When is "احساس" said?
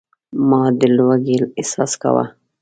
1.59-1.91